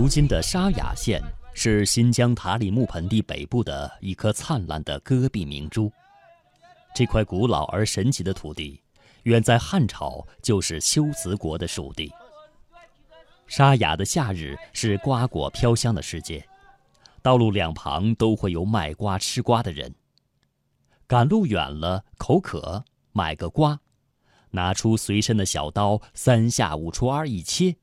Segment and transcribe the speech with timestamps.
[0.00, 5.92] 如今的沙雅县是新疆塔里木盆地北部的一颗灿烂的戈壁明珠。
[6.94, 8.80] 这块古老而神奇的土地，
[9.24, 12.10] 远在汉朝就是龟兹国的属地。
[13.46, 16.42] 沙雅的夏日是瓜果飘香的世界，
[17.20, 19.94] 道路两旁都会有卖瓜吃瓜的人。
[21.06, 22.82] 赶路远了，口渴，
[23.12, 23.78] 买个瓜，
[24.52, 27.76] 拿出随身的小刀，三下五除二一切，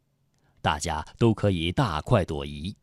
[0.62, 2.76] 大家都可以大快朵颐，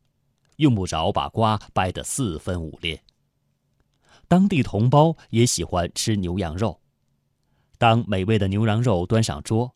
[0.57, 3.03] 用不着把瓜掰得四分五裂。
[4.29, 6.81] 当地同胞也喜欢吃牛羊肉，
[7.79, 9.75] 当美味的牛羊肉端上桌，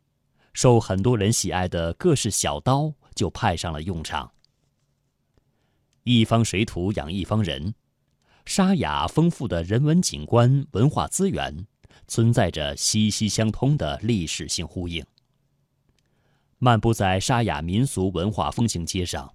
[0.52, 4.32] 受很多人喜爱的各式小刀就派上了用场。
[6.04, 7.74] 一方水土养一方人。
[8.46, 11.66] 沙雅丰富的人文景观、文化资源，
[12.06, 15.04] 存在着息息相通的历史性呼应。
[16.58, 19.32] 漫步在沙雅民俗文化风情街上，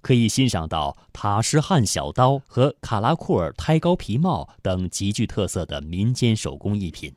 [0.00, 7.14] 可以欣赏到塔什汉小刀和卡拉库尔胎高皮帽等极具特色的民间手工艺品，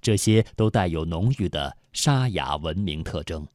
[0.00, 3.46] 这些都带有浓郁的沙雅文明特征。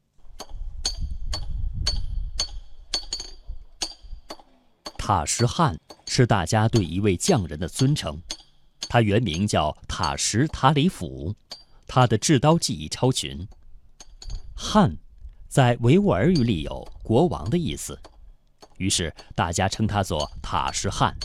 [4.97, 5.77] 塔什汉。
[6.09, 8.17] 是大家对一位匠人的尊称，
[8.87, 11.35] 他原名叫塔什塔里甫，
[11.85, 13.45] 他的制刀技艺超群。
[14.55, 14.97] 汉，
[15.47, 17.99] 在维吾尔语里有国王的意思，
[18.77, 21.15] 于是大家称他做塔什汉，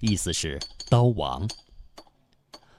[0.00, 1.48] 意思是刀王。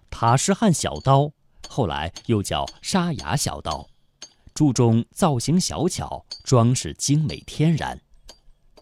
[0.10, 1.32] 塔什汉小刀
[1.68, 3.88] 后来又叫沙雅小刀，
[4.54, 8.00] 注重造型小巧，装饰精美天然，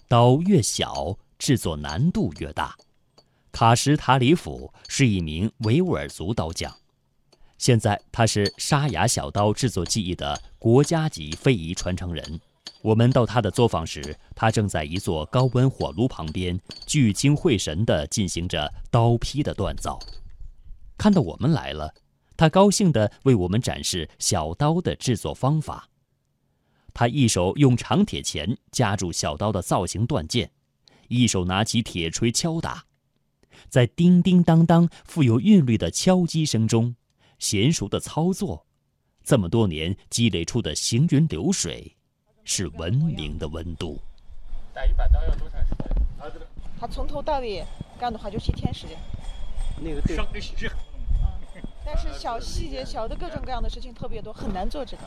[0.07, 1.17] 刀越小。
[1.39, 2.75] 制作难度越大。
[3.53, 6.75] 卡什塔里甫是一名维吾尔族刀匠，
[7.59, 12.39] 现在他是沙雅小刀制作技艺的国家级非遗传承人。
[12.81, 19.99] 我们到他的作坊时，他正在一座高温火炉旁边聚精会神地进行着刀劈的锻造。
[20.97, 21.93] 看到我们来了，
[22.37, 25.89] 他高兴地为我们展示小刀的制作方法。
[26.93, 30.49] 他一手用长铁钳夹住小刀的造型断件。
[31.09, 32.85] 一手拿起铁锤敲打，
[33.67, 36.95] 在叮叮当当、富有韵律的敲击声中，
[37.39, 38.65] 娴熟的操作，
[39.23, 41.95] 这么多年积累出的行云流水，
[42.43, 43.99] 是文明的温度。
[44.73, 46.47] 打一把刀要多长时间？
[46.79, 47.65] 他从头到尾
[47.99, 48.97] 干的话就是一天时间。
[49.81, 50.17] 那个对。
[50.17, 55.03] 嗯，但是小细节、小的各种各样的事情特别多，很难做这个。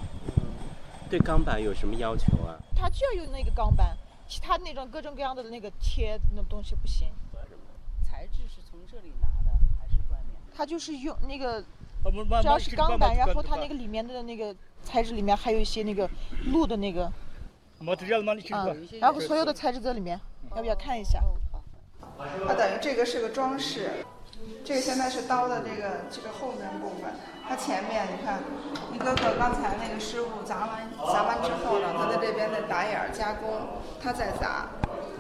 [1.11, 2.59] 对钢板有什么要求啊？
[2.75, 3.97] 他就要用那个钢板。
[4.29, 7.09] 其他那种各种各样的那个贴那东西不行。
[8.03, 10.41] 材质是从这里拿的还是外面？
[10.57, 11.63] 他就是用那个，
[12.11, 16.09] 主要是钢板，然后它那个里面的那个材质里面还有一些那个
[16.53, 17.11] 鹿的那个。
[17.81, 20.21] 嗯，然后所有的材质在里面，
[20.55, 21.21] 要不要看一下？
[22.47, 23.91] 它等于这个是个装饰。
[24.65, 27.13] 这个现在是刀的这个这个后面部分，
[27.49, 28.41] 它前面你看，
[28.93, 33.51] 一个个刚才那个师傅砸完砸完之后呢，他在这边的打眼加工，
[34.01, 34.69] 他再砸，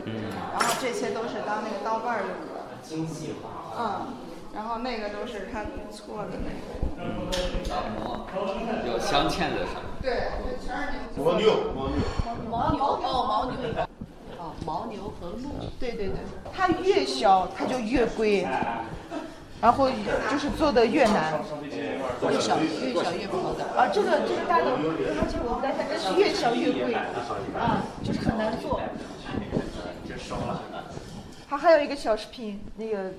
[0.04, 4.16] 嗯，然后这些都是当那个刀把用的，精细化，嗯，
[4.55, 7.11] 然后那个都是他错的那个，
[8.87, 11.99] 有镶嵌的上，对，这全是那个牦牛，牦牛，
[12.51, 13.65] 牦牛哦，牦牛，
[14.39, 15.45] 哦，牦牛和鹿，
[15.81, 16.17] 对对对，
[16.53, 18.47] 它越小它就越贵。
[19.63, 19.89] 然后
[20.29, 21.34] 就是做的越难，
[22.21, 28.81] 越小越小越好的啊，这个这个大的，而且我们来看，这是越小越贵啊，就是很难做。
[31.49, 33.13] 它还有一个小饰品，那个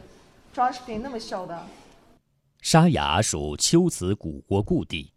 [0.54, 1.68] 装饰品那么小的。
[2.62, 5.12] 沙雅属龟兹古国故地，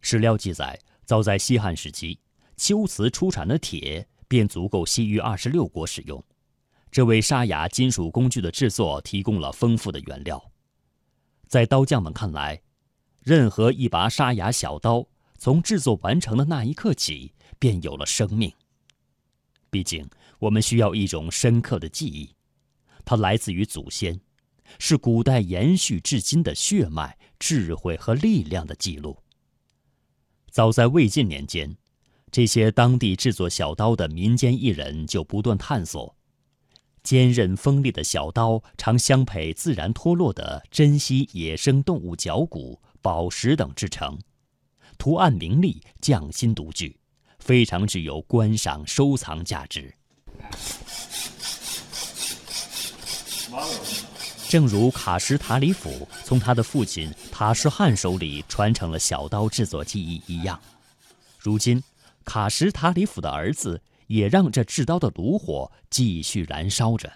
[0.00, 2.20] 史料记载，早在西汉时期，
[2.56, 6.24] 龟兹出产的铁便足够西域二十六国使用，
[6.88, 10.40] 这为沙雅金属工具的制作提供了丰富的原料。
[11.48, 12.62] 在刀匠们看来，
[13.22, 15.04] 任何一把沙哑小刀，
[15.36, 18.52] 从制作完成的那一刻起，便有了生命。
[19.68, 20.08] 毕竟，
[20.38, 22.34] 我们需要一种深刻的记忆，
[23.04, 24.18] 它来自于祖先，
[24.78, 29.18] 是古代延续至今的血脉、智慧和力量的记录。
[30.50, 31.76] 早在魏晋年间，
[32.30, 36.14] 这些当地制作小刀的民间艺人就不断探索。
[37.02, 44.18] 坚韧锋利的小刀常相配自然脱落的珍稀野生动物脚骨、宝石等制成，
[44.98, 46.98] 图案明丽，匠心独具，
[47.38, 49.94] 非常具有观赏收藏价值。
[54.50, 60.60] 正如卡什塔里府从他的父亲塔什汗手里传承了小刀制作技艺一样，
[61.38, 61.80] 如今
[62.24, 63.80] 卡什塔里府的儿子。
[64.10, 67.08] 也让这制刀的炉火继续燃烧着。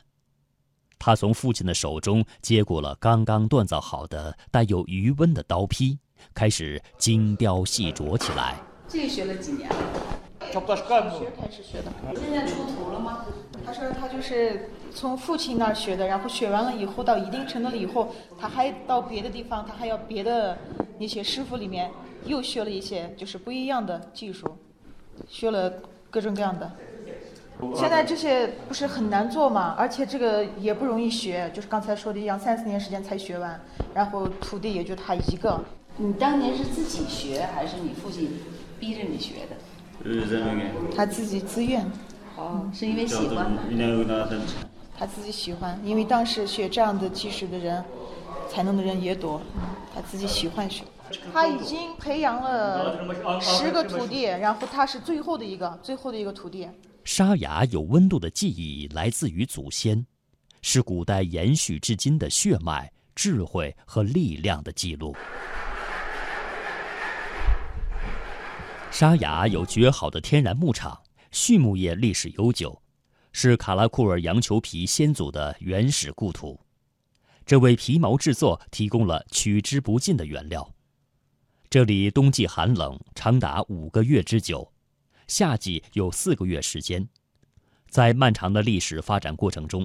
[0.97, 5.99] 他从父亲的手中接过了刚刚锻造好的带有余温的刀坯，
[6.33, 8.63] 开始精雕细琢起来。
[8.87, 10.14] 这学了几年了？
[10.61, 11.93] 学开始学的。
[12.15, 13.25] 现在出徒了吗？
[13.67, 20.57] 他说他就是从父亲那儿学的，然后学完了以后到一定程度了以后，他还到别的地方，他还要别的
[20.99, 21.91] 那些师傅里面
[22.27, 24.47] 又学了一些就是不一样的技术，
[25.29, 25.73] 学了
[26.11, 26.71] 各种各样的。
[27.75, 33.59] 现在这些不是很难做嘛，而且这个也不容易学，就是刚才说的一样，三四年时间才学完，
[33.95, 35.59] 然后徒弟也就他一个。
[35.97, 38.29] 你当年是自己学，还是你父亲
[38.81, 39.57] 逼着你学的？
[40.95, 41.85] 他自己自愿。
[42.37, 43.53] 哦，是因为喜欢？
[44.99, 47.85] 他自己喜欢，因为当时学这样的技术的人，
[48.49, 49.41] 才能的人也多，
[49.95, 50.83] 他自己喜欢学。
[51.33, 52.99] 他已经培养了
[53.41, 56.69] 十个徒弟，然后他是最后的一个，最后的一个徒弟。
[57.05, 60.05] 沙哑有温度的记忆来自于祖先，
[60.63, 65.15] 是古代延续至今的血脉、智慧和力量的记录。
[68.95, 71.03] 沙雅有绝好的天然牧场，
[71.33, 72.81] 畜牧业历史悠久，
[73.33, 76.61] 是卡拉库尔羊裘皮先祖的原始故土，
[77.45, 80.73] 这为皮毛制作提供了取之不尽的原料。
[81.69, 84.73] 这里冬季寒冷，长达五个月之久。
[85.27, 87.09] 夏季有四个月时间，
[87.89, 89.85] 在漫长的历史发展过程中，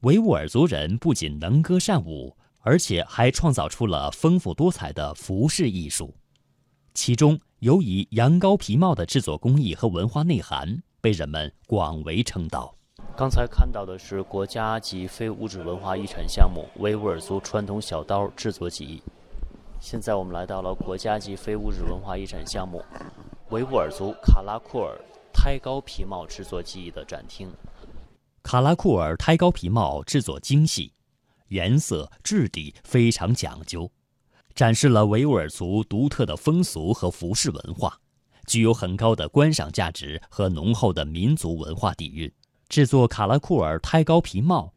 [0.00, 6.12] 维吾尔族人不仅能歌善舞，而且还创造出了丰富多彩的服饰艺术。
[6.92, 12.74] 其中有以羊羔皮帽的制作工艺和文化内涵，被人们广为称道。
[13.14, 19.02] 刚才看到的是国家级非物质文化遗产项目维吾尔族传统小刀制作技艺。
[19.78, 22.82] 现在我们来到了国家级非物质文化遗产项目。
[23.50, 24.98] 维吾尔族卡拉库尔
[25.30, 27.52] 胎羔皮帽制作技艺的展厅。
[28.42, 30.94] 卡拉库尔胎羔皮帽制作精细，
[31.48, 33.90] 颜色质地非常讲究，
[34.60, 37.98] 展示了维吾尔族独特的风俗和服饰文化，
[38.46, 42.30] 具有很高的观赏价值和浓厚的民族文化底蕴。
[42.68, 44.70] 制作卡拉库尔胎羔皮帽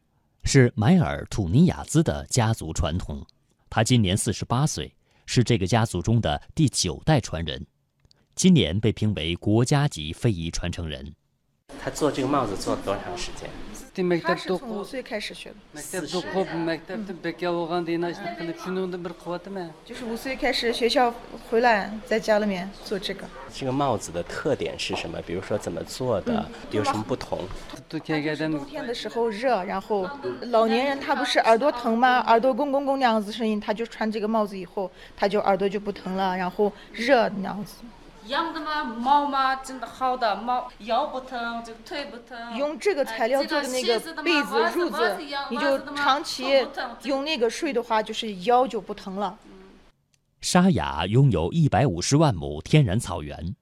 [0.46, 3.22] 是买尔土尼亚兹的家族传统，
[3.70, 4.96] 他今年四十八岁，
[5.26, 7.68] 是这个家族中的第九代传人。
[8.36, 11.14] 今年被评为国家级非遗传承人。
[11.84, 13.50] 他做这个帽子做了多长时间？
[14.22, 15.56] 他是从五岁开始学的。
[19.86, 21.14] 就是五岁开始学校
[21.50, 23.28] 回来，在家里面做这个。
[23.54, 25.22] 这个帽子的特点是什么？
[25.28, 27.40] 比如说怎么做的，有什么不同？
[27.90, 30.10] 冬天的时候热，然后
[30.44, 32.20] 老年人他不是耳朵疼吗？
[32.28, 37.76] 耳朵嗡嗡嗡那样子声音，他就穿这个帽子以后，他就耳朵就不疼了，然后热那样子。
[38.28, 42.58] 羊的嘛毛嘛真的好的毛腰不疼就腿不疼。
[42.58, 45.18] 用这个材料做的那个被子褥子，
[45.50, 46.66] 你就长期
[47.04, 49.38] 用那个睡的话，就是腰就不疼了。
[50.42, 53.56] 沙雅拥有一百五十万亩天然草原，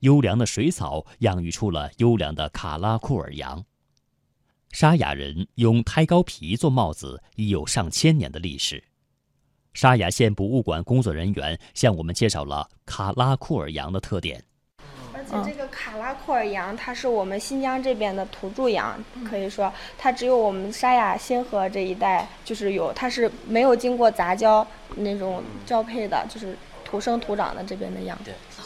[0.00, 3.64] 优良的水草养育出了优良的卡拉库尔羊。
[4.70, 8.84] 沙雅人用胎羔皮做帽子已有上千年的历史。
[9.72, 14.42] 沙雅县博物馆工作人员向我们介绍了卡拉库尔羊的特点。
[15.12, 28.18] 而且这个卡拉库尔羊，它是我们新疆这边的土著羊，可以说它只有我们沙雅新河这一带就是有，它是没有经过杂交那种交配的，就是土生土长的这边的羊。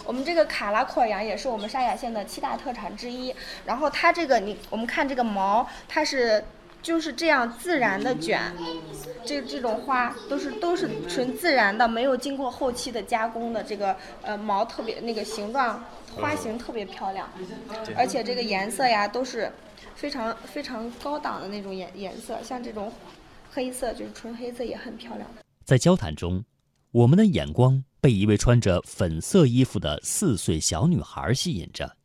[0.04, 3.34] 我们这个卡拉库尔羊也是我们沙雅县的七大特产之一。
[3.66, 6.42] 然后它这个你，我们看这个毛，它是。
[6.84, 8.38] 就是这样自然的卷，
[9.26, 13.62] 这这种花都是都是纯自然的，没有经过后期的加工的。
[13.62, 15.82] 这个呃毛特别那个形状
[16.14, 17.28] 花型特别漂亮，
[17.96, 19.50] 而且这个颜色呀都是
[19.94, 22.92] 非常非常高档的那种颜颜色，像这种
[23.50, 25.28] 黑色就是纯黑色也很漂亮。
[25.64, 26.44] 在交谈中，
[26.92, 31.96] 我们的眼光被一位穿着粉色衣服的四岁小女孩吸引着，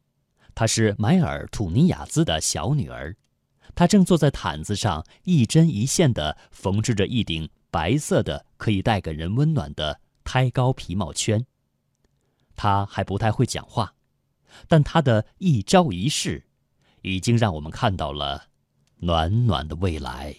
[0.56, 3.16] 她是迈尔土尼亚兹的小女儿。
[3.76, 11.46] 他正坐在毯子上，一针一线地缝制着一顶白色的、可以带给人温暖的胎羔皮帽圈。
[12.56, 13.94] 他还不太会讲话，
[14.68, 16.44] 但他的一招一式，
[17.02, 18.48] 已经让我们看到了
[18.98, 20.36] 暖暖的未来。